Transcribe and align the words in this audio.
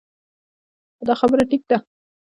دا 1.07 1.13
خبره 1.19 1.43
ټيک 1.49 1.61
ده- 1.69 1.77